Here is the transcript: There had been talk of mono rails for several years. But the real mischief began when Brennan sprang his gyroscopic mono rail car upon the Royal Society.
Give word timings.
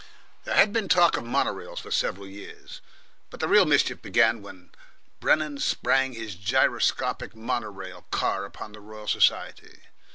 There 0.45 0.55
had 0.55 0.73
been 0.73 0.89
talk 0.89 1.15
of 1.15 1.23
mono 1.25 1.51
rails 1.53 1.79
for 1.79 1.91
several 1.91 2.25
years. 2.25 2.81
But 3.29 3.39
the 3.39 3.47
real 3.47 3.67
mischief 3.67 4.01
began 4.01 4.41
when 4.41 4.71
Brennan 5.19 5.59
sprang 5.59 6.13
his 6.13 6.33
gyroscopic 6.33 7.35
mono 7.35 7.69
rail 7.69 8.07
car 8.09 8.43
upon 8.43 8.71
the 8.71 8.81
Royal 8.81 9.07
Society. 9.07 9.81